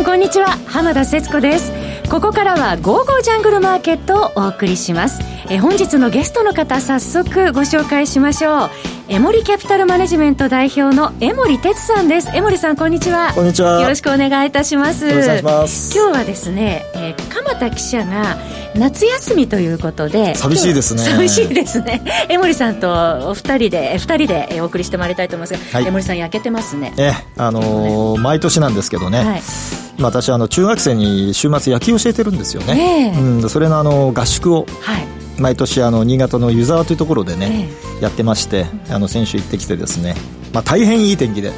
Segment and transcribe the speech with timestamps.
[0.00, 0.58] んこんにちは。
[0.66, 1.72] 浜田節子です。
[2.08, 5.20] ここからは「ゴーゴージャングルマーケット」をお送りします。
[5.50, 8.70] え本日のゲストの方早速ご紹介しましょう。
[9.12, 12.30] エモリキャピタルマネジメント代表の江森哲さんです。
[12.32, 13.32] 江森さんこんにちは。
[13.34, 13.80] こんにちは。
[13.80, 15.04] よろしくお願いいたします。
[15.04, 18.36] 今日はですね、えー、鎌田記者が
[18.76, 21.02] 夏休みということで寂しいですね。
[21.02, 22.04] 寂しいですね。
[22.28, 26.94] 江森さんとお二人で二人でお送りしてまいりたいと思いますが、はい、江森さん焼けてますね。
[26.96, 29.42] えあのーね、毎年なんですけどね、はい。
[30.00, 33.18] 私あの中学生に週末野球を教えてるんですよね、え。
[33.18, 37.68] ー、うん、それのあの合宿を、はい毎年あの新潟の湯沢というところでね、
[38.00, 40.14] えやってましてあの選手行ってきてですね、
[40.52, 41.52] まあ、大変いい天気で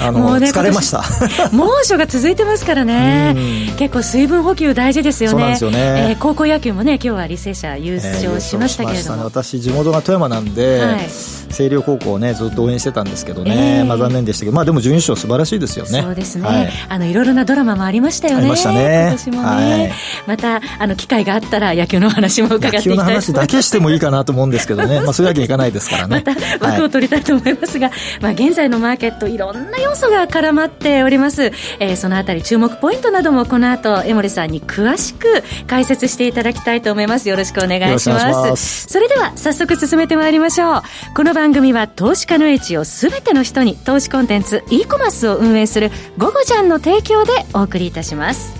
[0.00, 1.04] あの、ね、疲れました。
[1.52, 3.36] 猛暑が続いてますからね。
[3.76, 5.58] 結構水分補給大事ですよね。
[5.60, 5.78] よね、
[6.10, 11.08] えー、高校野球もね今日は履正社優勝しましたけれども、えーね、私地元が富山なんで、はい。
[11.54, 16.02] 星稜高校をねずっと応援してたんですけどね、えー、まあ残念でしたけどまあでも準優勝素晴らしいですよね。
[16.02, 19.06] そうですね、はい、あのいろいろなドラマもありましたよねありましたね。
[19.08, 19.92] 今年もね、はい、
[20.26, 25.00] またあの機会があったら野球の話も伺っていきたい野球の話だけしてもいいかなと思うんですけどね。
[25.00, 26.22] まあそういうわけにいかないですからね。
[26.26, 37.28] また枠を取りたいと思いますが、はい、まあ現在のマーケットいろんな要素が絡まっております、えー、そのあたり注目ポイントなどもこの後江森さんに詳しく解説していただきたいと思います。
[37.28, 38.86] よろしくお願いします。
[38.88, 40.82] それでは早速進めてまいりましょう。
[41.14, 48.54] この番組は投資家の位置をすべての人に投資コンテンツ e コマースを運営する「ゴゴジャン」の提供でお送りいたします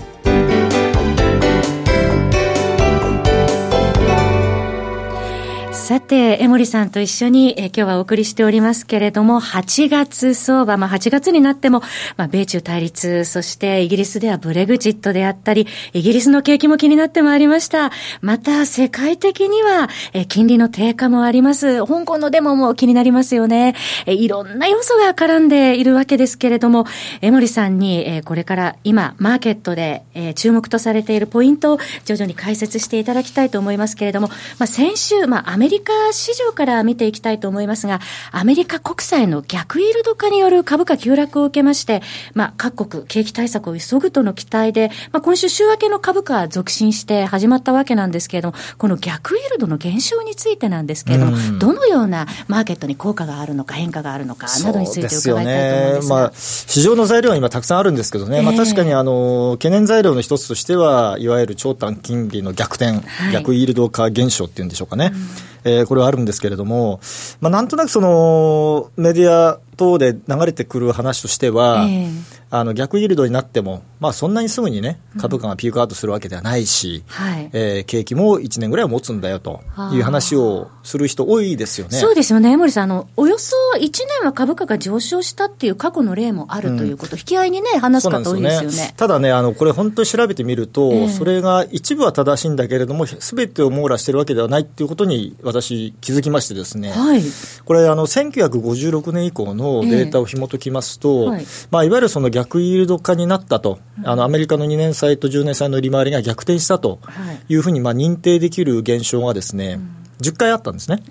[5.85, 11.83] さて、江森さんと一緒に、え今日はお送りしておりますけれども、8月相場、まあ8月になっても、
[12.17, 17.91] まあ米中対立、そしてイギリスではブレグジットであったり、イギリスの景気も気になってまいりました。
[18.21, 21.85] また世界的には、え金利の低下もあります。
[21.85, 23.75] 香港のデモも気になりますよね。
[24.07, 26.87] えいろんな要素が絡んでいるわけですけれども、
[27.21, 37.99] 江森さんに、えこれから今、マーケットで、え注目とされているポイントを徐々に解説していただきたいと思いますけれども、まあ先週、まあアメリカリカ市場から見ていきたいと思いますが、
[38.31, 42.01] アメリカ国債の逆イールド化による株価急落を受けまして、
[42.33, 65.11] まあ、各国景気対策を急ぐとの期待で、まあ、今週週明けの株価は続伸して始まったわけなんですけれども、この逆イールドの減少についてなんですけれども、どのようなマーケットに効果があるのか、変化があるのかなどについて伺いたいと思いますが、ね、まあ、市場の材料は今たくさんあるんですけどね、えー、まあ、確かにあの懸念材料の一つとしては、いわゆる長短金利の逆転、はい、逆イールド化現象っていうんでしょうかね。
[65.13, 65.17] う
[65.51, 67.01] んえー、これはあるんですけれども、
[67.41, 79.61] まあ、なんとなくそのメディア等で流れてくる話としては、えーあの逆イールドになっても、まあ、そんなにすぐにね、株価がピークアウトするわけではないし、うん、えー、景気も1年ぐらいは持つんだよと
[79.93, 81.97] いう話をする人、多いですよね。
[81.97, 97.23] そうですよね、江森さんあの、およそ1年は株価が上昇したっていう過去の例もあるということ、うん、引き合いにね、話す方多いですよね、ね、ただね、あのこれ、本当に調べてみると、えー、それが一部は正しいんだけれども、すべてを網羅してるわけではないっていうことに、私、気づきましてですね、はい、
[97.63, 106.99] これあの、1956年以降のデータを紐解きますと、えーはい、まあ、いわゆるその逆イールド化になったと、あのアメリカの2年債と10年債の利回りが逆転したと
[107.47, 107.55] い。
[107.55, 109.79] うふうにまあ認定できる現象がですね、
[110.21, 111.03] 10回あったんですね。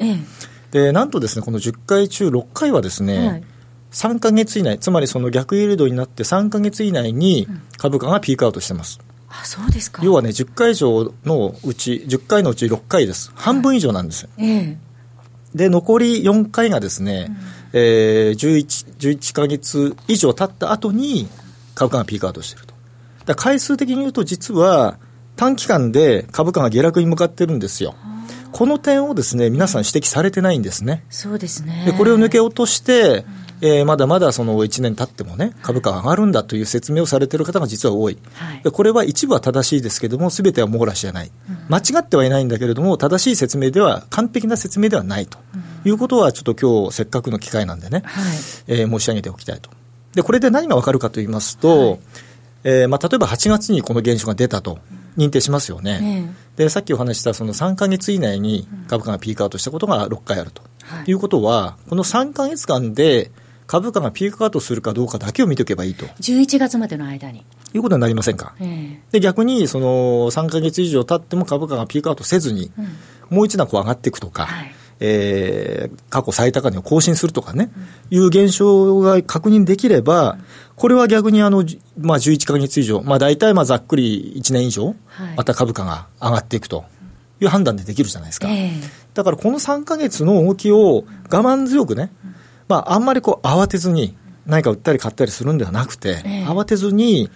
[0.71, 3.45] でなんとですねこの10回中6回はですね、はい、
[3.93, 7.47] 3か月以内、つまりその逆イールドになって3か月以内に
[7.79, 9.01] 株価がピークアウトしてます。
[9.29, 10.03] あそうですか。
[10.05, 14.29] 要はね、10回以上のうち、10回のうち6回です、半分以上なんですよ。
[14.37, 14.79] はい、
[15.55, 17.37] で、残り4回がですね、うん、
[17.73, 21.29] えー、11, 11か月以上経った後に、
[21.75, 22.64] 株価がピークアウトしている。
[22.64, 22.64] と。
[23.27, 24.99] だ回数的に言うと、実は
[25.37, 27.95] 短期間で株価が下落に向かってるんですよ。
[28.53, 31.05] この点をですね、皆さん指摘されてないんですね。
[31.11, 31.85] そうですね。
[31.87, 33.25] で、これを抜け落として、
[33.63, 38.19] うん、えー、まだまだその1年経ってもね、株価が上がるんだという説明をされている方が実は多い。
[38.35, 45.39] はい、でこれは一部は正しいですけれども、すべては網羅しじゃない、うん、間違ってはいないんだけれども、正しい説明では、完璧な説明ではないと
[45.85, 48.37] いうことは、ちょっと今日せっかくの機会なんでね、はい、
[48.69, 49.71] えー、申し上げておきたいと。
[50.15, 52.01] で、これで何がわかるかと言いますと、はい、
[52.65, 54.79] えー、まあ、例えば8月にこの現象が出たと
[55.17, 56.35] 認定しますよね。
[56.57, 63.31] で、さっきお話したその3か月以内に株価がピークアウトしたことが6回あると、はい、いうことは、この3か月間で
[63.67, 66.07] 株価がピークアウトするかどうかだけを見ておけばいいと。
[66.07, 67.45] 11月までの間に。
[67.73, 68.55] いうことになりませんか。
[69.11, 72.83] で、逆にその3か月以上経っても株価がピークアウトせずに、う
[73.35, 74.75] ん、もう一段こう上がっていくとか、はい。
[75.01, 77.71] えー、過去最高値を更新するとかね、
[78.11, 80.39] うん、いう現象が確認できれば、
[80.77, 81.65] これは逆にあの、
[81.99, 84.95] まあ、11か月以上、まあ、大体まあざっくり1年以上、
[85.37, 86.85] また株価が上がっていくと
[87.41, 88.49] いう判断でできるじゃないですか。
[88.51, 92.13] えー、だからこの3か月の動きを我慢強くね、
[92.69, 94.17] まあ、あんまりこう慌てずに、
[94.47, 97.31] 何か売ったり買ったりするんではなくて、えー、慌てずに、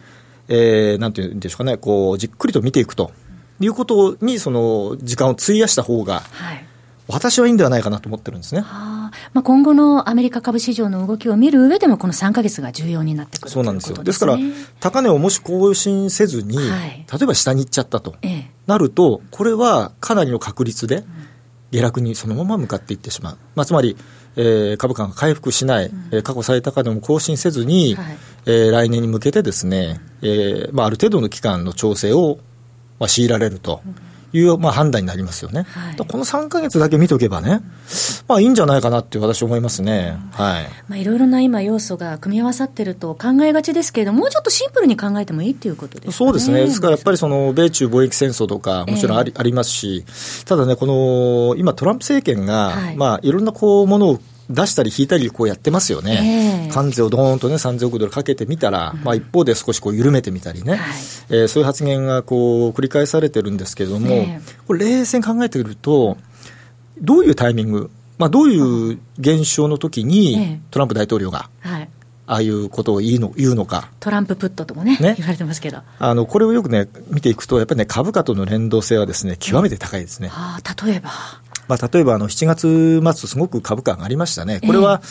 [0.49, 3.13] えー、なんていうんでしょうかね、こうじっくりと見ていくと
[3.61, 6.67] いうことに、その時間を費やした方が、はい、
[7.09, 8.61] 私はいいんではないかなと思ってるんですね。
[8.61, 14.03] まあ、今後のアメリカ株市場の動きを見る上でも、この3か月が重要になってくるそうなんですよ。
[14.03, 14.39] ですから、
[14.81, 21.05] 高値をもし更新せずに、はい、例えば下に行っちゃったと、ええ、なると、これはかなりの確率で、
[21.71, 23.39] 下落にそのまま向かっていってしまう。
[23.55, 23.97] まあ、つまり、
[24.37, 28.17] えー、株価が回復しない、うん、過去最高値も更新せずに、はい、
[28.47, 32.39] えー、来年に向けてですね、えーまあ、ある程度の期間の調整を、
[32.99, 33.81] まあ、強いられると。
[34.33, 37.61] いう、まあ、判断になりますよね、はい、この3か月だけ見とけばね、
[38.27, 40.67] まあ、いいんじゃないかなって私、思いますね、はい。
[40.89, 50.05] まあ、いろいろな今、要素が組み合わさってると考えがちですけれども、もうちょっとシンプルに考えてもいいっていうことです、ね、そうですね、ですからやっぱりその米中貿易戦争とか、もちろんありえー、ありますし、
[50.45, 52.97] ただね、この今、トランプ政権が、はい。
[52.97, 60.81] まあ、いろんなこうものを出したり引いたりこうやってますよね、えー、関税をどーんとね、3000億ドルかけてみたら、うん、まあ、一方で少しこう緩めてみたりね、はい、
[61.31, 66.17] えー、そういう発言がこう繰り返されてるんですけれども、えー、これ、冷静に考えてみると、
[67.01, 71.89] どういうタイミング、まあ、どういう現象の時に、トランプ大統領が、はい、
[72.29, 73.91] ああいうことを言うの言うのか。
[74.01, 75.15] トランププットともね、ね。
[75.17, 75.79] 言われてますけど。
[75.99, 80.29] あの、これをよくね、見ていくと、やっぱりね、株価との連動性はですね、極めて高いですね。
[80.31, 81.11] ああ、例えば。
[81.69, 85.03] まあ、例えばあの7月末、すごく株価上がりましたね、これは、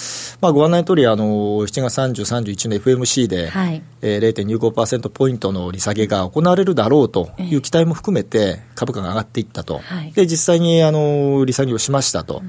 [0.41, 3.81] まあ、ご案内の通りあり、7月30、31の FMC で、はい。
[4.01, 9.81] えー、0.25%ポイントの利下げが行われるだろうという期待も含めて、株価が上がっていったと、
[10.13, 12.41] で実際にあの利下げをしましたと、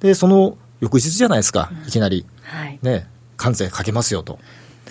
[0.00, 2.26] でその翌日じゃないですか、いきなり、
[2.82, 4.38] ね、関税かけますよと。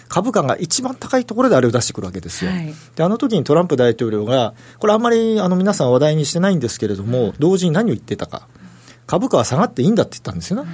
[0.07, 2.51] 株価が一番高いところであれを出してくるわけですよ。
[2.51, 8.47] はい、で、あの時にトランプ大統領が、これあんまりあの皆さん話題にしてないんですけれども、同時に何を言ってたか。
[9.07, 10.69] 株価は下がっていいんだって言ったんですよね。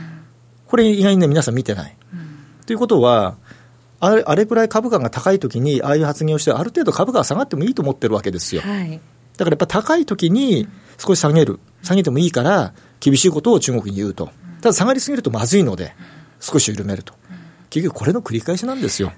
[0.68, 1.98] これ意外にね、皆さん見てない。
[2.66, 3.36] ということは、
[4.00, 8.62] あれあれくらい株価が高いときに、ああいう発言をして、ある程度株価が下がってもいいと思ってるわけですよ。
[8.62, 9.00] はい、
[9.38, 10.68] だからやっぱ高いときに
[10.98, 14.30] 少し下げる、下げてもいいから、厳しいことを中国に言うと。
[14.62, 15.94] ただ下がりすぎるとまずいので、
[16.40, 17.14] 少し緩めると。
[17.72, 19.12] 結局これの繰り返しなんですよ。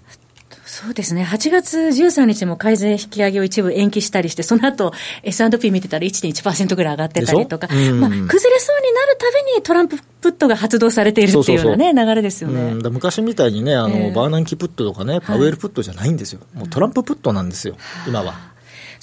[0.65, 1.23] そうですね。
[1.23, 12.73] 8月13日も改善引き上げを一部延期したりして、その後 S&P 見てたら1.1%ぐらい上がってたりとか、うん、まあ、崩れそうになるたびにトランププットが発動されているっていうようなね、流れですよね。
[12.89, 16.39] 昔みたいにね、あの、えー、バーナンキプットとかね、パウエルプットじゃないんですよ。
[16.39, 17.75] はい、もうトランププットなんですよ、
[18.07, 18.52] 今は。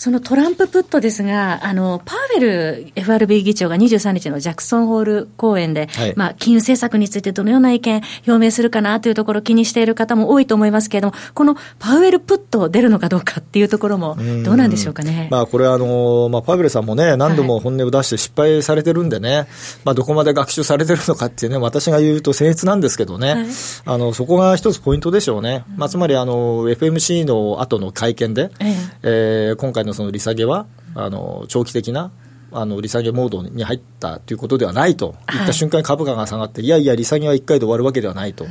[0.01, 15.29] そのトランププットですが、あの、パウエル FRB 議長が23日のジャクソンホール公演で、はい、まあ、金融政策についてどのような意見表明するかなというところを気にしている方も多いと思いますけれども、このパウエルプット出るのかどうかっていうところも、どうなんでしょうかね。
[15.31, 19.47] まあ、これはあの、まあ、パウエルさんもね、何度も本音を出して失敗されてるんでね、はい、
[19.85, 23.47] まあ、どこまで学習されてるのかっていうね、私が言うと僭越なんですけどね、はい、
[23.85, 25.63] あの、そこが一つポイントでしょうね。
[25.77, 32.11] まあ、つまり、あの、FMC の後の会見で、えええー、今回のその利下げは、あの長期的な
[32.53, 35.15] あの利下げモードに入ったということではないと。
[35.33, 35.37] い。
[35.45, 38.47] った瞬間に株価が下がって、はい、いやいや、利下げは1回で終わるわけではないと、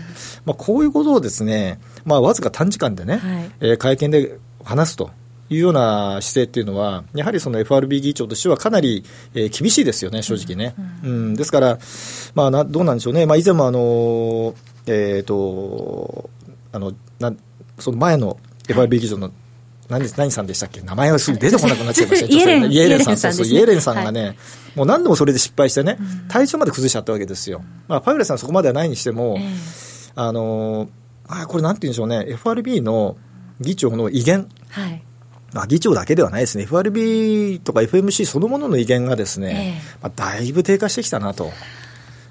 [0.45, 5.11] まあ、こういうことをですね、まあ、わずか短時間でね、はい、えー、会見で話すと。
[5.51, 9.03] いうような姿勢っていうのは、やはりその FRB 議長としてはかなり、
[9.33, 10.75] えー、厳しいですよね、正直ね。
[11.03, 11.79] うん、うん、ですから、
[12.35, 14.53] まあな、どうなんでしょうね、まあ、以前もあの、
[14.85, 16.29] えっ、ー、と、
[16.71, 17.33] あのな
[17.79, 19.31] その前の FRB 議長の
[19.89, 20.81] 何何さんでしたっけ？
[20.81, 22.27] 名前がすぐ出てこなくなっちゃいました。
[22.31, 24.35] イエレンイエレンさん、そうそう、イエレンさんがね、はい、
[24.75, 27.63] もう何度もそれで失敗してね、体調まで崩しちゃったわけですよ。
[27.87, 29.49] まあ、パウエルさんそこまではないにしても、えー、
[30.15, 30.89] あの
[31.27, 33.17] あこれなんて言うんでしょうね、FRB の
[33.59, 34.47] 議長の威厳。
[34.69, 35.03] はい。
[35.51, 41.51] まあ、議長だけではないですね、FRB とか FMC そのものの威厳がですね、えー、まあ、だいぶ低下してきたなと。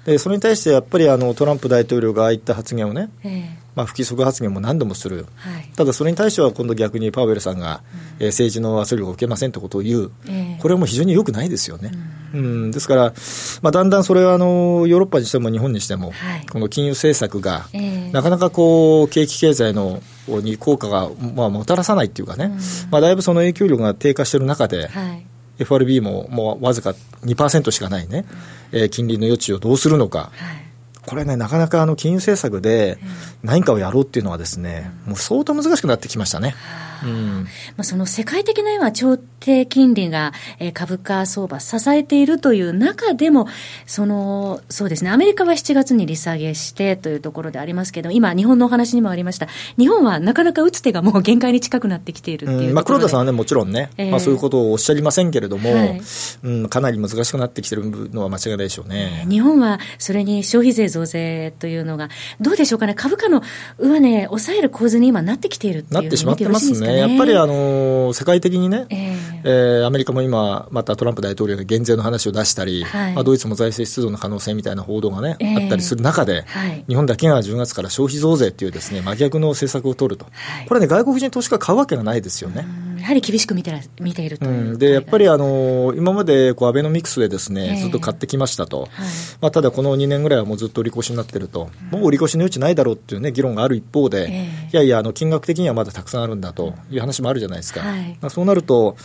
[0.09, 7.81] でそれに対してやっぱりあのトランプ大統領がああいった発言をね、えー、まあ、不規則発言も何度もする、はい、ただそれに対しては今度逆にパウエルさんが、
[8.19, 11.91] うん、えー、政治の圧力を受けませんということを言う、えー、これはもう非常によくないですよね。
[12.33, 13.13] うん、うん、ですから、
[13.61, 25.25] まあ、だんだんそれはあのヨーロッパにしても日本にしても、はい、この金融政策が、えー、なかなかこう景気経済のに効果が、まあ、もたらさないっていうかね、うん、まあ、だいぶその影響力が低下している中で、はい。
[25.59, 28.25] FRB ももうわずか2%しかないね、
[28.71, 30.69] えー、金利の余地をどうするのか、はい。
[31.05, 32.99] これね、なかなかあの金融政策で
[33.41, 36.55] 何かをやろうっていうのはですね、もう相当難しくなってきましたね。
[37.03, 37.43] うん、
[37.77, 39.17] まあ、その世界的な今、長
[39.49, 43.47] 低金利が、えー、株価相場支えているという中でも、
[43.87, 49.47] その、そうですね、アメリカは7月に利下げしてというところでありますけど、今、日本のお話にもありました、
[49.79, 56.01] 日本はなかなか打つ手がもう限界に近くなってきているっていう、うん、まあ、黒田さんはね、もちろんね、えー、まあ、そういうことをおっしゃりませんけれども、はい、
[56.43, 59.25] うん、かなり難しくなってきてるのは間違いないでしょうね。
[59.27, 63.41] 日本はそれに消費税増税というのが、どうでしょうかね、株価の
[63.79, 66.99] 上値、抑える構図に今なってきているっていうなってしまってますね。
[66.99, 80.25] やっぱりあの、世界的にね、えー、えー、アメリカも今、またトランプ大統領が減税の話を出したり、はい、まあ、ドイツも財政出動の可能性みたいな報道がね、えー、あったりする中で、はい、日本だけが10月から消費増税っていうですね、真逆の政策を取ると。
[80.25, 82.65] はい、これね、外国人投資家買うわけがないですよね。
[82.99, 88.89] やはり厳しく見て見ていると、うん、でやっぱりあの今までこうアベノミクスでですね、えー、ずっと買ってきましたと、はい、
[89.41, 97.81] まあ、ただこの2年ぐらいはもうずっと売り越しになってると、うん、もう売り越しの余地ないだろうっていう、ね、議論がある一方で、えー、いやいやあの、金額的にはまだたくさんあるんだという話もあるじゃないですか。
[97.81, 98.97] はい、まあ、そうなると、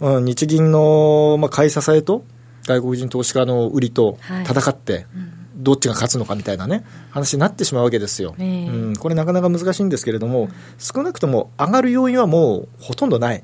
[0.00, 2.24] うん、日銀の、まあ、買い支えと
[2.64, 5.27] 外国人投資家の売りと戦って、はいうん
[5.58, 8.42] どっちが勝つのかみたいなね、話になってしまうわけですよ、え。
[8.42, 10.48] ー、うん、これ、なかなか難しいんですけれども、
[10.78, 13.42] 少なくとも上がる要因はもうほとんどない、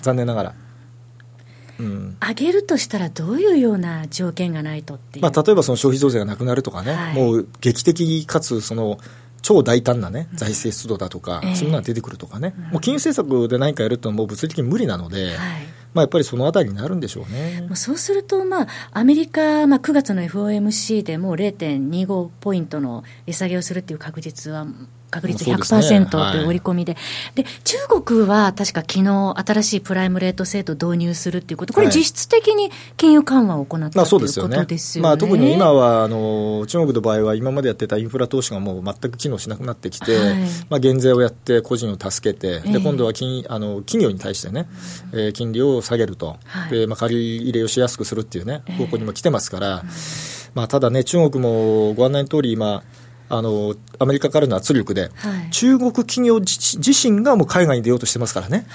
[0.00, 0.54] 残念ながら。
[1.80, 8.98] うん、上げるとしたら、どういうような条件がないとってまあ、例えばその消費増税がなくなるとかね、はい、もう劇的かつその
[9.42, 15.36] 超大胆な、ね、財政出動だとか、うん、そういうのが出てくるとかね、もう金融政策で何かやるってのは、もう物理的に無理なので。
[15.36, 17.68] はいまあ、やっぱりそのあたりになるんでしょうね。
[17.74, 24.66] そうすると、まあ、アメリカ、まあ、9月の FOMC でも0.25ポイントの利下げをするっていう確実は
[25.10, 27.00] 確率100%という織り込みで、で、ね
[27.34, 27.48] はい、で。
[27.64, 34.26] 中国は確か昨日新しいプライムレート制度導入するっていうこと、これ、実質的に金融緩和を行った、はい、ということ
[34.64, 35.08] ですよね。
[35.08, 40.36] まあ、特に今はあの中国の場合は、今までやってたインフラ投資がもう全く機能しなくなってきて、はい、
[40.70, 44.68] まあ、減税をやって、個人を助けて、で今度は金あの企業に対してね、
[45.12, 46.36] えー、金利を下げると、
[46.70, 49.84] でまあ、借り入れをしやすくするっていうね、方向にも来てますから、
[50.54, 52.82] まあ、ただね、中国もご案内の通り、今、
[53.28, 58.66] あのアメリカからの圧力で、はい、中国企業自身がもう海外に出ようとしてますからね。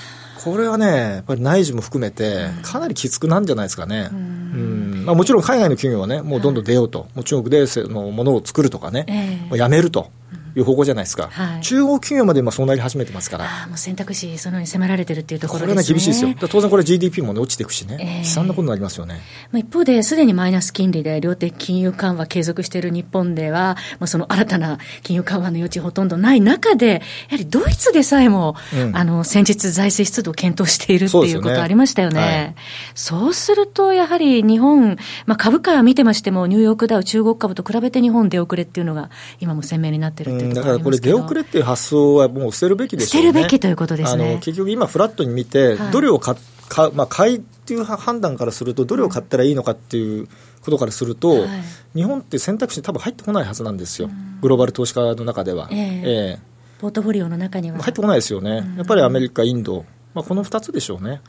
[0.43, 4.09] これはね、やっぱり内需も含めて、かなりきつくなんじゃないですかね。
[4.11, 10.11] うん、まあ、もちろん海外の企業はね、もうどんどん出ようと、もう中国でのものを作るとかね、えー、やめると。
[10.55, 15.73] いう方向じゃないですか、はい、中国企業まで今、そうなり始めてますから、もう選択肢、そのように迫られてるっていうところですね。
[15.73, 26.99] これは厳しいですよ、当然これ、GDP も、ね、落ちていくしね、えー、悲惨なことになりますよね、まあ、一方で、すでにマイナス金利で量的金融緩和継続している日本では、まあ、その新たな金融緩和の余地ほとんどない中で、や
[27.31, 32.15] はりドイツでさえも、うん、あの先日、財政出動を検討しているっていうことありましたよね。
[32.15, 32.55] そう、ねはい、
[32.95, 43.27] そうすると、やはり日本、まあ、株価見てましても、ニューヨークダウ、中国株と比べて日本出遅れっていうのが、今も鮮明になってるっていうところありますけど、遅れっていう発想はもう捨てるべきですよね。
[43.29, 44.31] 捨てるべきということですね。
[44.31, 46.35] あの結局今フラットに見て、どれを買
[46.73, 50.27] か、まあ、買いっていう判断からすると、どれを買ったらいいのかっていう
[50.61, 51.49] ことからすると、はい、
[51.95, 54.09] 日本って選択肢に多分入ってこないはずなんですよ、
[54.41, 55.69] グローバル投資家の中では。
[55.71, 57.77] えー、えー、ポートフォリオの中には。
[57.79, 58.63] 入ってこないですよね。
[58.77, 61.21] やっぱりアメリカ、インド、まあ、この2つでしょうね。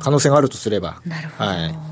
[0.00, 1.00] 可能性があるとすれば。
[1.04, 1.50] なるほど。
[1.50, 1.91] はい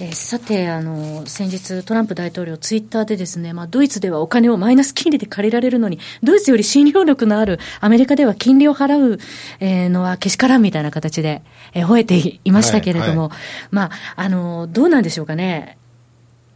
[0.00, 9.18] えー、さてあの、先日、トランプ大統領、ツイッターでですね、まあ、ドイツではお金をマイナス金利で借りられるのに、ドイツより信用力のあるアメリカでは金利を払う、
[9.58, 11.42] えー、のはけしからんみたいな形で、
[11.74, 13.38] えー、吠えていましたけれども、はいはい、
[13.72, 15.78] まあ、あの、どうなんでしょうかね？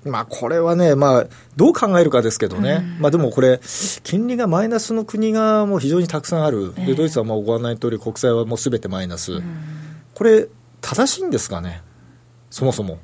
[0.04, 3.60] まあ、これはね、まあ、どう考えるかですけどね、うん、まあ、でもこれ、
[4.04, 9.42] 金利がマイナスの国がもう非常にたくさんある、でドイツはもうご案内の通り、国債はもうすべてマイナス、うん、
[10.14, 10.46] これ、
[10.80, 11.82] 正しいんですかね？
[12.52, 12.98] そもそも。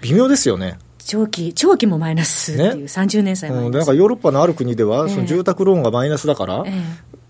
[0.00, 0.78] 微妙ですよね。
[0.98, 6.82] 長期、長期もマイナスっていう、ね、30年債マイナス、うん、なんかヨーロッパのある国では、その住宅ローンがマイナスだから、えー、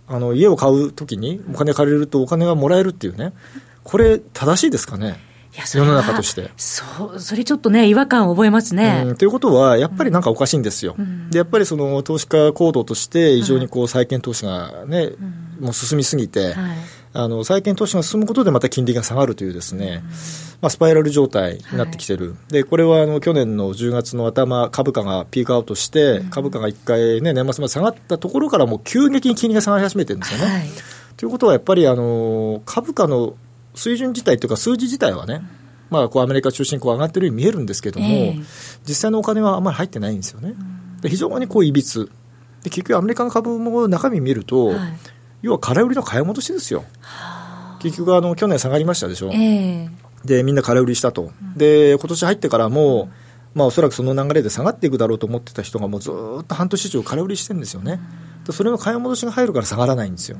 [0.08, 3.34] あの家を買うときにお金借りるとお金がもらえるっていうね、
[3.84, 5.20] これ、正しいですかね？
[5.66, 6.50] 世の中として。
[6.56, 9.04] そう、それちょっとね、違和感を覚えますね。
[9.06, 10.94] うん、ということは、やっぱりなんかおかしいんですよ。
[10.98, 15.04] うん、で、やっぱりその投資家行動として、非常にこう債券投資がね、
[15.58, 16.76] うん、もう進みすぎて、はい
[17.18, 20.02] あの債券投資が進むことでまた金利が下がるというですね、
[20.60, 30.54] まあ、スパイラル状態になってきてる、はい、でこれはあの去年の10月の頭、株価がピークアウトして、株価が1回、ね、年末まで下がったところから、もう急激に金利が下がり始めてるんですよね。
[30.54, 30.68] はい、
[31.16, 33.34] ということは、やっぱりあの株価の
[33.74, 35.40] 水準自体というか、数字自体はね、
[35.88, 38.44] まあ、こうアメリカ中心にこう上がってるように見えるんですけども、えー、
[38.86, 40.54] 実際のお金はあんまり入ってないんですよね。
[41.00, 42.10] で非常にこういびつ。
[42.62, 44.78] で結局アメリカの株も中身見ると、はい
[45.46, 46.84] 要は空売りの買い戻しですよ。
[47.78, 49.30] 結局あの、去年下がりましたでしょ。
[49.32, 49.90] えー、
[50.24, 51.30] で、みんな空売りしたと。
[51.56, 53.10] で、今年入ってからも、
[53.54, 58.00] まあ、おそらくその流れで下がっていくだろうと思ってた人がもうずっと半年以上空売りしてるんですよね。
[58.50, 60.36] それの買い戻しが入るから下がらないんですよ。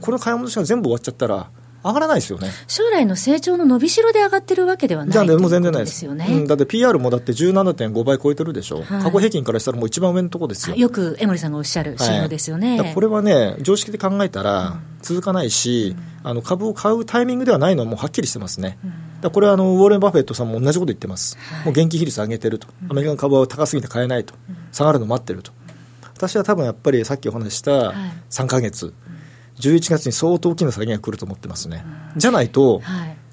[0.00, 1.48] この買い戻しが全部終わっちゃったら、
[1.84, 2.50] 上がらないですよね。
[2.66, 6.04] 将来の成長の伸びしろで上がってるわけではないじゃあ、もう全然ないです。
[6.04, 10.76] よね、うん、だって PR もだって17.5倍超えてるでしょ、はい、過去平均からしたらもう一番上のところですよ。
[10.76, 18.78] よく江森さんがおっしゃる指標ですよね、はい、これはね常識で考えたら続かないし、うん、あの株を買うタイミングではないのはもうはっきりしてますね、
[19.22, 24.34] うん、これはあのウォーレン・バフェットさんも同じこと言ってます、はい、もう現金比率上げてると、アメリカの株は高すぎて買えないと、
[24.72, 25.52] 下がるの待ってると。
[26.14, 27.94] 私は多分やっぱりさっきお話した
[28.30, 28.92] 3か月、
[29.60, 31.84] 11月に相当大きな下げが来ると思ってますね、
[32.16, 32.82] じゃないと、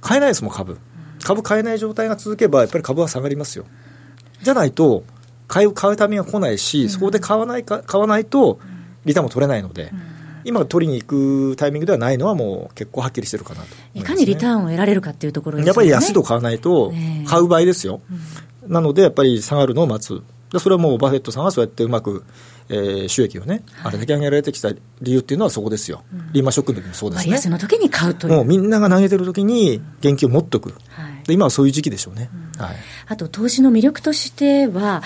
[0.02, 0.78] 買えないですもん、株、
[1.24, 3.66] 株買えない状態が続けば、やっぱり株は下がりますよ、
[4.42, 5.04] じゃないと、
[5.48, 8.60] 買う買うためが来ないし、そこで買わないか買わないと、
[9.06, 9.92] リターンも取れないので。
[10.48, 16.94] 今取りに行くタイミングではないのはもう結構はっきりしてるかなと、ね、いかにリターンを得られるかっていうところ、ね、やっぱり安いと買わないと
[17.28, 18.00] 買う場合ですよ、
[18.64, 20.24] うん、なのでやっぱり下がるのを待つ
[20.60, 22.24] それはもうバフェットさんはそうやってうまく
[22.70, 27.34] えー、収益をね、あれだけ上げられてきた理由っていうのはそこですよ、うん、リーマンショックの時もそうですね。
[27.34, 28.34] 安の時に買うという。
[28.34, 32.76] もうみんなが投げてる時に現金を持っとく、はい、で今はそういう時期でしょうね、うん、はい、
[33.08, 35.02] あと投資の魅力としては、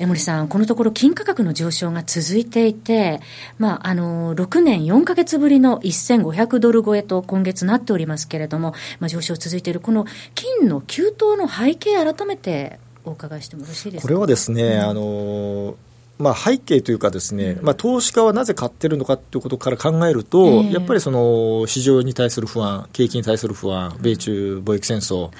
[0.00, 3.20] 江森さん、このところ、金価格の上昇が続いていて、
[3.58, 14.02] まあ、あの6年4か月ぶりの1500ドル超えと今月なっておりますけれども、まあ、上昇続いている、この金の急騰の背景、改めてお伺いしてもよろしいですか？
[14.02, 15.76] これはですね、うん、あの
[16.16, 25.30] まあ、背景というかですね、まあ、投資家はなぜ買ってるのかということから考えると、えー、やっぱりその市場に対する不安、景気に対する不安、米中貿易戦争、はい、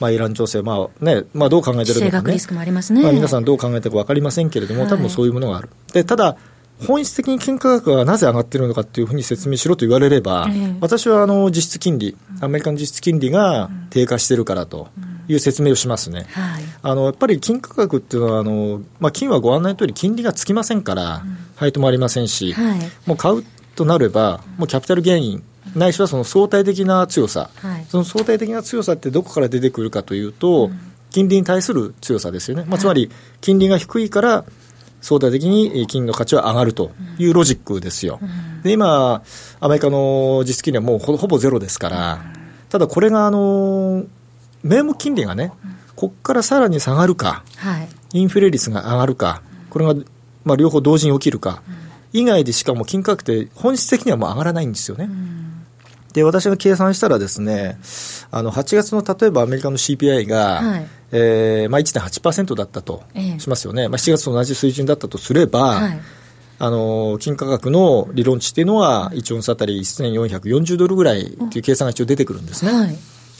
[0.00, 5.68] まあ、イラン情勢、まあねまあ、どう考えてるのか、ね、リスクもありますね、まあ、皆さんどう考えてるか分かりませんけれども、多分そういうものがある。
[5.92, 6.38] でただ
[6.86, 14.88] 本質的に金価格がなぜ上がっているのかというふうに説明しろと言われれば、えー、私はあの実質金利、アメリカの実質金利が低下しているからと。
[14.96, 25.42] うんいう説明をしますね、はい、あのやっぱり金価格っていうのはあの、まあ、金はご案内の通り金利がつきませんから、うん、配当もありませんし、はい、もう買うとなれば、もうキャピタルゲイン、
[25.74, 30.78] ないしはその相対的な強さ、はい、その相対的な強さってどこから出てくるかというと、うん、
[31.10, 33.10] 金利に対する強さですよね、まあ、つまり
[33.40, 34.44] 金利が低いから
[35.00, 38.20] 相対的に金の価値は上がるというロジックですよ。
[38.62, 39.22] で今、
[39.58, 42.24] アメリカの実質金利はもうほぼゼロですから、
[42.70, 44.04] ただこれがあの
[44.62, 45.52] 名目金利がね、
[45.96, 47.88] ここからさらに下がるか、はい、
[48.18, 49.94] インフレ率が上がるか、これが、
[50.44, 51.62] まあ、両方同時に起きるか、
[52.12, 55.08] 以外でしかも金価格って本質的にはもう上がらないんですよね。
[56.12, 57.78] で、私が計算したらですね、
[58.30, 63.02] あの、8月の例えばアメリカの CPI が、はい、えー、まあ1.8%だったと
[63.38, 63.82] しますよね。
[63.82, 66.00] ええ、まあ7月と同じ水準だったとすれば、はい、
[66.58, 72.72] あの、金価格の理論値っていうのは、1オンスあたり1440ドルぐらいっていう計算が一応出てくるんですね。
[72.72, 72.98] はい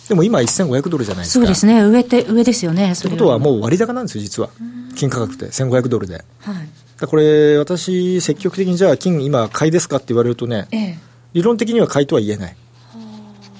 [0.08, 1.44] でも今、1500ドルじゃないですか。
[1.44, 2.94] そうですね、上て上ですよね。
[3.00, 4.50] ということは、もう割高なんですよ、実は。
[4.96, 6.14] 金価格って、1500ドルで。
[6.14, 10.98] はい、これ、私、積極的にじゃあ、金、今、買いですかって言われるとね、ええ、
[11.34, 12.56] 理論的には買いとは言えない、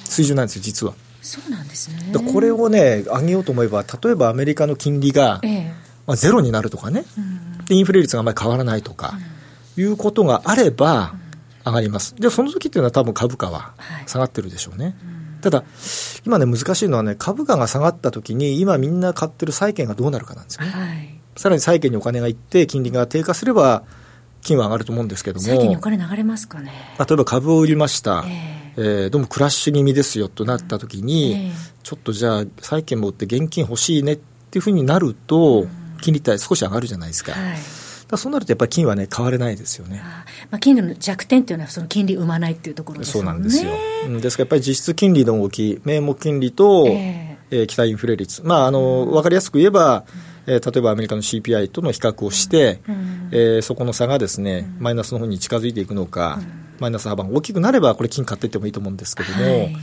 [0.05, 0.95] 水準なんですよ、実は。
[1.23, 2.13] そうなんですね。
[2.33, 5.73] これをね、上げようと思えば、例えばアメリカの金利が、え、
[6.07, 9.15] まあ、ゼロになるとかね、うん、で、インフレ率があまり変わらないとか、
[9.77, 11.15] うん、いうことがあれば、
[11.65, 12.17] 上がります。
[12.19, 13.75] で、その時っていうのは多分株価は
[14.07, 14.85] 下がってるでしょうね。
[14.85, 15.65] はいうんただ、
[16.25, 20.71] 今ね、難しいのはね、株価が下がったときに、今みんな買ってる債券がどうなるかなんですよね。
[20.71, 23.83] はい、さらに債券にお金がいって、金利が低下すれば、
[24.41, 26.73] 金は上がると思うんですけども、債券にお金流れますかね。
[26.99, 31.53] 例えば株を売りました、えー、えー、どうもクラッシュ気味ですよとなったときに、えー、
[31.83, 34.17] ちょっとじゃあ、債券も売って現金欲しいねっ
[34.51, 35.67] ていうふうになると、
[36.01, 37.33] 金利って少し上がるじゃないですか。
[37.33, 37.82] はい
[38.19, 40.03] そうなるとやっぱり金はね、買われないですよね。
[40.51, 43.71] まあ、金利の弱点っていうのは、その金利生まないっていうところですそうなんですよ。
[44.21, 50.05] ですからやっぱり実質金利の動き、名目金利と、えー、えー、期待インフレ率、まあ、あの分かりやすく言えば、
[50.47, 56.47] えー、例えばアメリカの CPI との比較をして、うん、えー、そこの差がですね、マイナスの方に近づいていくのか、うん、
[56.81, 59.77] マイナス幅が大きくなれば、これ、金買っていってもいいと思うんですけども、はい、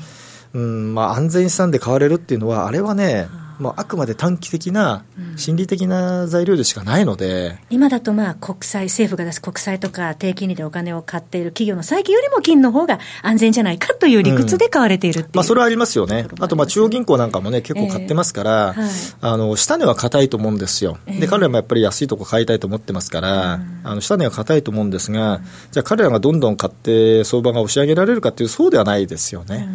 [0.53, 3.27] うんまあ、安全資産で買われるっていうのは、あれはね、
[3.59, 5.03] まあ、あくまで短期的な、
[5.35, 15.23] 心理的な材料でしかないので、うん、今だとまあ国債、政府が出す国債とか、低金利でお金を買っている企業の債券よりも金の方が安全じゃないかという理屈で買われている、う。
[15.25, 18.91] ん、まあ、それはありますよね、あとまあ中央銀行なんかもね、結構買ってますから、えーはい、
[19.21, 25.41] あの下値は硬いと思うんですよ、で彼らもやっぱり安いとこ買いたいと思ってますから、うん、あの下値は硬いと思うんですが、
[25.71, 29.67] じゃあ、彼らがどんどん買って、相場が押し上げられるかという、そうではないですよね。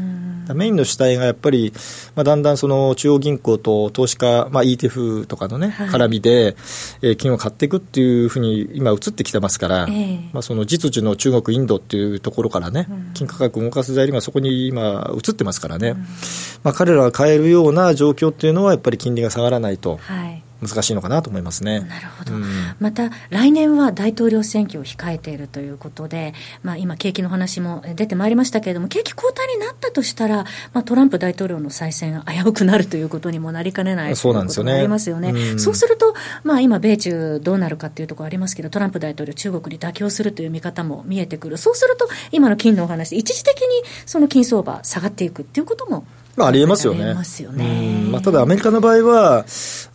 [0.53, 1.73] メインの主体がやっぱり、
[2.15, 6.57] まあ、だんだんその中央銀行と投資家、まあ、ETF とかのね、はい、絡みで、
[7.01, 15.99] えー、金を買っていくっていうふうに今、移ってきてますから、えー、まあ、その実需の中国、インドっていうところからね、金価格を動かす材料がそこに今、移ってますからね、うん、
[16.65, 19.99] まあ、彼らが買えるような状況っていうのは、やっぱり金利が下がらないと。
[20.03, 21.81] はい難しいのかなと思いますね。
[21.81, 22.35] なるほど。
[22.35, 22.45] うん、
[22.81, 34.73] また、来年は大統領選挙を控えているということで、まあ、今、景気の話も出てまいりましたけれども、景気後退になったとしたら、まあ、トランプ大統領の再選が危うくなるということにもなりかねないそうなんですよね。
[34.73, 35.31] ありますよね。
[35.31, 41.59] うん、そうすると、まあ、今、米中どうなるかっていうところありますけど、トランプ大統領、中国に妥協するという見方も見えてくる。
[41.59, 43.67] そうすると、今の金のお話、一時的に
[44.07, 47.11] その金相場下がっていくっていうこともまあ、ありえますよね。
[47.11, 48.09] あますよね。
[48.11, 49.45] まあ、ただ、アメリカの場合は、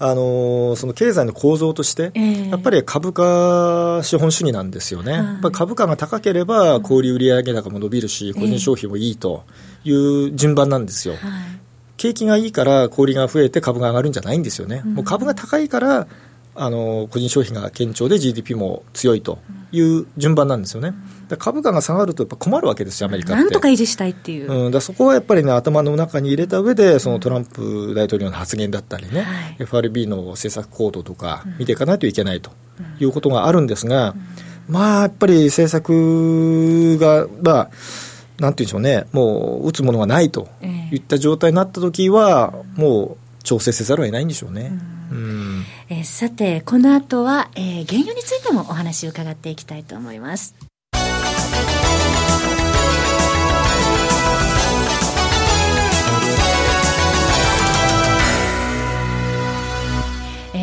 [0.02, 5.12] あのその経済の構造として、えー、やっぱり株価資本主義なんですよね。
[5.14, 9.44] やっぱ株価が高ければ、小売売上高も伸びるし、個人消費もいいと
[9.84, 11.16] いう順番なんですよ。
[11.16, 11.60] えー
[12.00, 14.82] 景気がいいから小売が増えて株が上がるんじゃないんですよね。
[14.84, 16.08] もう株が高いから
[16.56, 19.40] あの個人消費が堅調で GDP も強いと
[19.72, 20.94] いう順番なんですよね。
[21.38, 23.44] 株価が下がるとやっぱ困るわけですよ、アメリカって。
[23.44, 24.52] なんとか維持したいっていう。
[24.52, 32.52] うん、だそこはやっぱりね、頭の中に入れた上で、そのトランプ大統領の発言だったりね、はい、FRB の政策行動とか見ていかないといけないと
[33.00, 34.16] いうことがあるんですが、
[34.68, 37.70] まあ、やっぱり政策が、まあ、
[38.40, 40.48] なんていうんでしょうね、もう打つものがないと
[40.92, 44.72] いった状態になったときは、もう調整せざるを得ないんでしょうね。
[44.72, 44.99] うん、
[45.90, 50.69] えー、さて、この後は、えー、原油についてもお話を伺っていきたいと思います。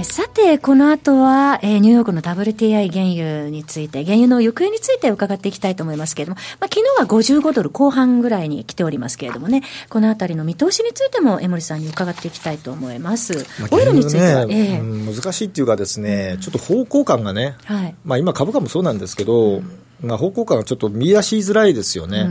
[0.05, 13.47] さて、この後は、えー、ニューヨークの WTI 原油について、原油の行方について伺っていきたいと思いますけれども、まあ、昨日は55ドル後半ぐらいに来ておりますけれどもね、このあたりの見通しについても、江森さんに伺っていきたいと思います。
[13.61, 22.29] まあ、オイルについては、えー、難しいっていうかですね、ちょっと方向感がね、はい、まあ今株価もそうなんですけど、うんまあ、方向感がちょっと見出しづらいですよね。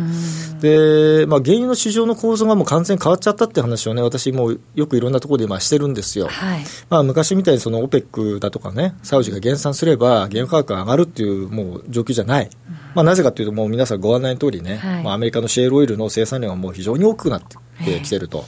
[0.61, 6.27] で、まあ、原油の市場の構造がもう完全に変わっちゃったって話をね、私もよくいろんなところで今してるんですよ。
[6.27, 12.49] はい、まあ、昔みたいにその OPEC だとかね、サウジが減産すれば原油価格が上がるっていうもう状況じゃない。
[12.93, 18.45] まあ、なぜかというと、もう皆さんご案内の通りね、はい、まあ、アメリカのシェールオイルの生産量がもう非常に多くなってきてると。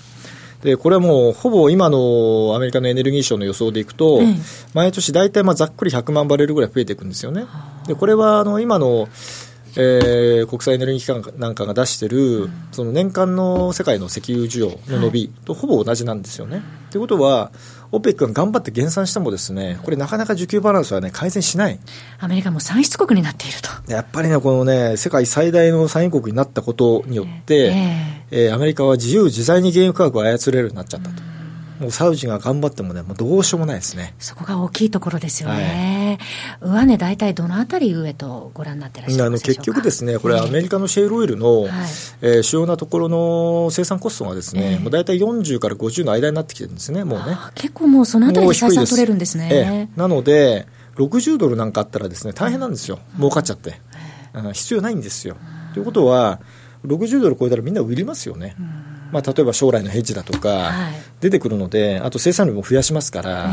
[0.62, 4.22] でこれはもうほぼ今のアメリカのエネルギー省の予想でいくと、
[4.74, 7.46] 毎年大体まあざっくり100万バレルぐらい増えていくんですよね。
[7.88, 9.08] でこれはあの今の
[9.80, 16.58] えー、国際エネルギー機関なんかが出してる、その年間の世界の石油需要の伸びとほぼ同じなんですよね。
[16.58, 17.52] と、はい、いうことは、
[17.92, 21.80] オペックが頑張って減産してもですね、これなかなか需給バランスはね、改善しない。
[22.20, 23.70] アメリカも産出国になっていると。
[23.92, 27.72] やっぱりね、このね、世界最大の産油国になったことによって、
[28.32, 31.37] えー、えー、アメリカは自由自在に原油価格を操れるようになっちゃったと。
[31.80, 34.16] もうサウジが頑張ってもね、もうどうしようもないですね。
[34.20, 36.18] そこが大きいところですよね。
[36.62, 41.72] はい、上値、大体どのあたり上とご覧になってらっしゃいます結局ですね、これ、アメリカのシェールオイルの、はい、
[42.22, 47.38] えー、主要なところの生産コストがですね、えー、もう大体40から50の間になってきてるんですね、もうね。
[47.54, 49.50] 結構もうそのあたりで採算取れるんですね。
[49.52, 53.80] えー、なので、60ドルなんかあったらですね、大変なんですよ、うん、儲かっちゃって。
[54.34, 55.38] うん、必要ないんですよ。
[55.74, 56.40] ということは、
[56.86, 58.56] 60ドル超えたらみんな売りますよね。
[58.60, 60.72] うんまあ、例えば将来のヘッジだとか
[61.20, 63.52] 出てくるので、あと生産量も増やしますから、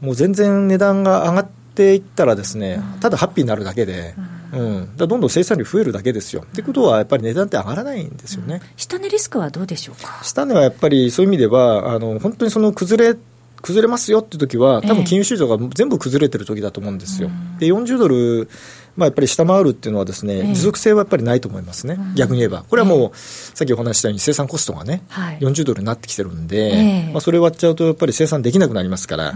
[0.00, 4.14] もう全然値段が上がっていったらですね、ただハッピーになるだけで。
[4.52, 6.42] うん、だどんどん生産量増えるだけですよ。
[6.42, 8.60] ってことは、やっぱり値段って上がらないんですよね。
[8.76, 10.18] 下値リスクはどうでしょうか？
[10.24, 13.16] 下値はやっぱりそういう意味では、あの本当にその崩れ
[13.62, 17.30] 崩れますよって時は、多分金融市場が全部崩れてる時だと思うんですよ。
[17.60, 18.48] で40ドル
[18.96, 22.64] まあ、やっぱり下回るっていうのはですね、持続性はやっぱりないと思いますね、逆に言えば。
[22.68, 29.34] これはもう、さっきお話したように生産コストがね、はい、40ドルになってきてるんで、まあ、それ割っちゃうとやっぱり生産できなくなりますから、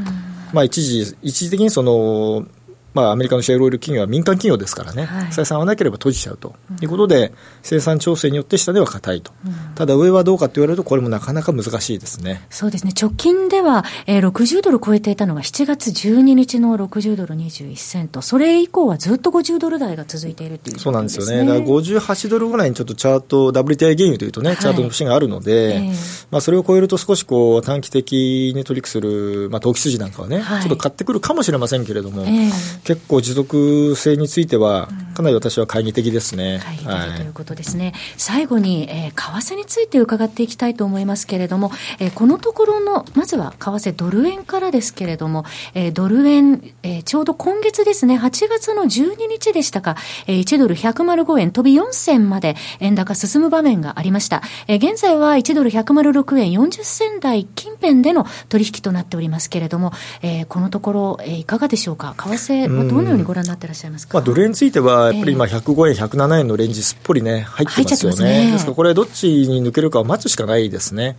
[0.53, 2.47] まあ、一時、一時的にその、
[2.95, 6.55] まあ、アメリカのシェールオイル企業は民間企業ですからね、はい、採算はなければ閉じちゃうと。
[6.81, 12.47] いうことで、生産調整によって下では硬いと、うん、ただ上はどうかと言われると、これもなかなか難しいですね。
[12.51, 25.89] そうですね、直近では、えー、60ドル超えていたのが7月12日の60ドル21セント、それ以降はずっと50ドル台が続いているという、ね、そうなんですよね、だから58ドルぐらいにちょっとチャート、WTI 原油というとね、チャートの節があるので、はい、
[26.31, 32.51] まあ、それを超えると少しこう短期的に取引する、まあ、投機筋なんかはね、はい、ちょっと買ってくるかもしれませんけれども、え。
[32.84, 36.59] ー、結構持続性については、かなり私は懐疑的ですね。
[36.59, 37.87] 懐疑的ということですね。
[37.87, 54.43] はい、最後に、えー、為替について伺っていきたいと思いますけれども、えー、このところの、まずは為替ドル円からですけれども、えー、ドル円、えー、ちょうど今月ですね、8月の12日でしたか、えー、1ドル105円飛び4銭まで円高進む場面がありました。
[54.67, 68.47] えー、現在は1ドル106円40銭台近辺での取引となっておりますけれども、えー、このところ、えー、いかがでしょうか、為替はどのようにご覧になってらっしゃいますか、まあ、ドル円については、やっぱり今、105円、107円のレンジ、すっぽりね、入ってますよね。
[68.47, 68.53] ね。
[68.53, 71.17] ですから、これ、どっちに抜けるかを待つしかないですね。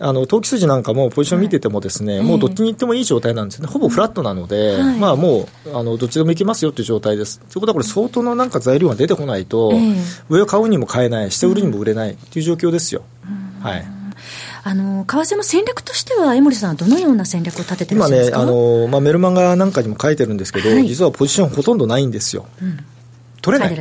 [0.00, 7.38] あの投機筋なんかもポジション見ててもですね、はい、もうどっちに行ってもいい状態なんですね、ほぼフラットなので、はい、まあもうあのどっちでも行きますよという状態です。
[7.38, 9.72] ということは、これ、相当のなんか材料が出てこないと、
[10.28, 13.02] 上を買うにも買えない、下売りにも売れないという状況ですよ。
[13.62, 14.03] はい
[14.66, 22.46] あの為替の戦略としては、江森さんはどのような戦略を立てて今ね、あのまあ、メルマガなんかにも書いてるんですけど、はい、実はポジションほとんどないんですよ。
[22.62, 22.78] うん、
[23.42, 23.76] 取れない。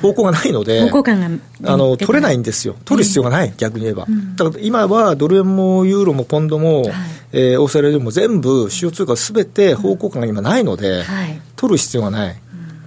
[0.00, 4.06] 方向がないので、方向感があの取れないんですよ、取る必要がない、逆に言えば。
[4.08, 6.92] うん、だから今はドル円もユーロもポンドも、はい、
[7.32, 12.36] えー、オーストラリアも全部、主要通貨すべて方向感が今ないので、はい、取る必要がない。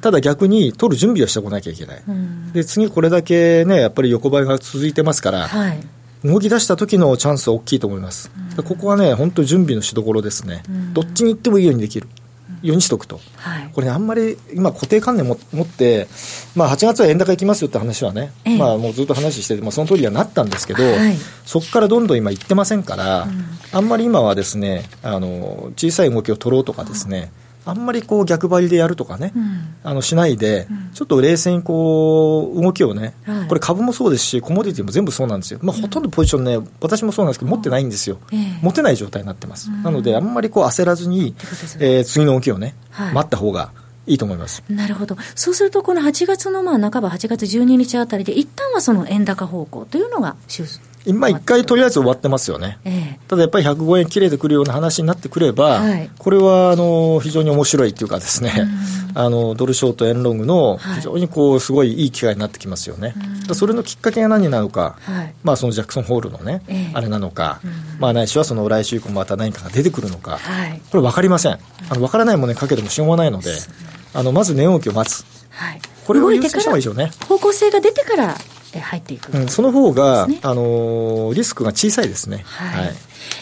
[0.01, 5.79] ただ逆に取る準備をしておかなきゃいけない、うん、で次、これだけね、やっぱり横ばいが続いてますから、はい、
[6.25, 12.07] 動き出した時のチャンスは大きいと思います、うん、ここはね、本当、準備のしどころですね、うん、どっちに行ってもいいようにできる。
[12.61, 16.07] ようにしとくと、はい、これね、あんまり今、固定観念も持って、
[16.55, 41.35] まあ、8月は円高いきますよって話はね、ええ、まあ、もうずっと話してて、まあ、その通りにはなったんですけど、はい、そこからどんどん今、行ってませんから、うん、あんまり今はですねあの小さい動きを取ろうとかですね、うんあんまりこう逆張りでやるとかね、うん、あのしないで、うん、ちょっと冷静にこう動きをね、はい、これ、株もそうですし、コモディティも全部そうなんですよ、まあ、ほとんどポジションね、私もそうなんですけど、持ってないんですよ、えー、持てない状態になってます、なので、あんまりこう焦らずに、
[41.79, 43.71] えー、次の動きをね、はい、待った方が
[44.05, 44.63] いいと思います。
[44.69, 50.35] なるほど、そうすると、この8月のまあ半ば、8月12日あたりで、一旦はその円高方向というのが
[51.05, 58.51] 今、一回とりあえず終わってますよね、えただやっぱり105円切れてくるような話になってくれば、はい、これはあの非常に面白いっていうかですね、
[59.13, 63.13] あのドルショート、円ロングの非常にこうすごいいい機会になってきますよね、
[63.53, 67.61] それのきっかけが何なのか、はい、まあ、そのジャクソンホールのね、えあれなのか、
[67.99, 73.51] まあ、ないしはその来週以降、また何かが出てくるのか、はい、これ分かりません、あの分からないものにかけてもしょうがないので、
[74.13, 75.25] あのまず値動きを待つ。
[75.49, 75.81] はい。
[76.05, 77.11] これを優先した方がいいでしょうね。
[77.27, 78.37] 方向性が出てから
[78.79, 82.43] 入っていく、うん、その方が、ね、あのリスクが小さいですね。
[82.45, 82.95] はい、はい。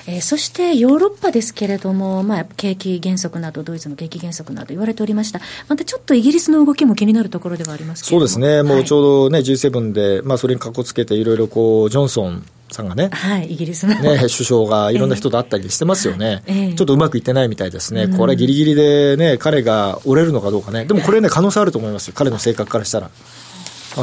[0.08, 23.10] えー、そしてヨーロッパですけれども、まあ、景気減速など、ドイツの景気減速など言われておりました、またちょっとイギリスの動きも気になるところではありますそうですね、もうちょうどね、G7 で、まあ、それにかこつけて、いろいろこう、ジョンソンさんがね、はい、イギリスの、ね、首相がいろんな人と会ったりしてますよね、えー、ちょっとうまくいってないみたいですね、これ、ぎりぎりでね、彼が折れるのかどうかね、でもこれね、可能性あると思いますよ、彼の性格からしたら。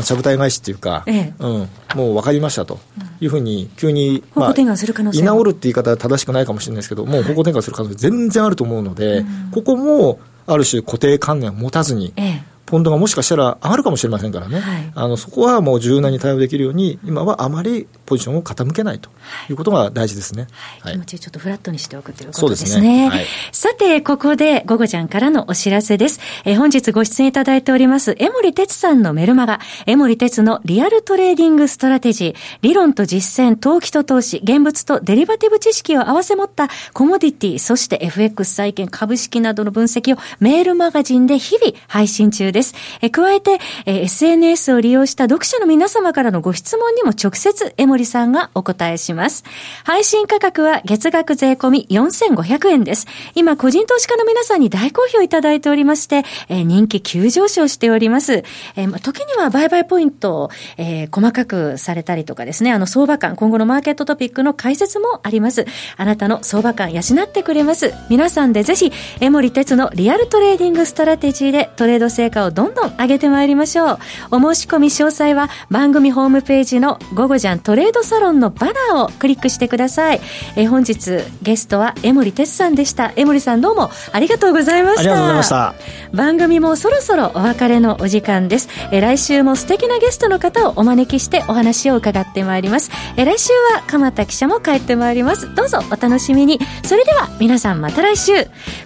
[0.03, 2.79] ちゃぶ台返しっていうか、ええ、うん、もう分かりましたと。
[3.21, 19.11] いうふうに、急に、まあ、居直るって言い方は正しくないかもしれないですけど、もう方向転換する可能性全然あると思うので、ここもある種固定観念を持たずに、ええポンドがもしかしたら上がるかもしれませんからね、はい、あのそこはもう柔軟に対応できるように、今はあまりポジションを傾けないと
[19.49, 19.53] い。
[19.53, 20.47] うことが大事ですね、
[20.81, 22.71] はい、気持ちちょっとフラットにしておくということですね。
[22.71, 23.09] すね。
[23.09, 26.21] はい、さて、ここで、午後ちゃんからのお知らせです。
[26.45, 42.60] え本日ご出演いただいております、江森哲さんのメルマガ、江森哲のリアルトレーディングストラテジー、理論と実践、投機と投資、現物とデリバティブ知識を合わせ持ったコモディティ、そして FX 債券、株式などの分析をメールマガジンで日々配信中です。
[43.01, 49.45] え加えて、え、SNS を利用した読者の皆様からのご質問にも直接江森さんがお答えします。
[49.85, 53.07] 配信価格は月額税込4500円です。
[53.35, 58.45] 今、個人投資家の皆さんに大好評いただいておりまして、え、人気急上昇しております。
[58.77, 65.67] えー、時には売買ポイントを、え、細かくされたりとかですね、あの相場感、今後のマーケットトピックの解説もあります。
[65.97, 67.93] あなたの相場感養ってくれます。
[68.09, 73.99] 皆さんでぜひ、江森哲のリアルトレーディングストラテジーでトレード成果をどんどん上げてまいりましょう。
[74.31, 80.21] お申し込み詳細は番組ホームページのゴゴジャントレードサロンのバナーをクリックしてください。
[80.57, 83.13] え本日ゲストは江森哲さんでした。
[83.17, 85.01] 江森さんどうもありがとうございました。
[85.01, 85.75] ありがとうございました。
[86.13, 88.69] 番組もそろそろお別れのお時間です。
[88.93, 92.91] え来週も素敵なゲストの方をお招きしてお話を伺ってまいります。
[93.17, 95.55] え来週は鎌田記者も帰ってまいります。
[95.55, 96.61] どうぞお楽しみに。
[96.83, 98.33] それでは皆さんまた来週。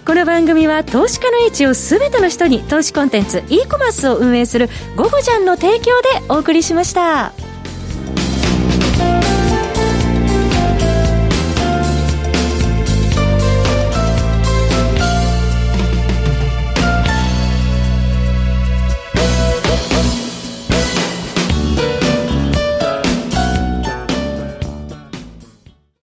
[0.05, 7.54] この番組は投資家の位置をすべての人に投資コンテンツ e コマースを運営する「ゴゴジャン」の提供でお送りしました。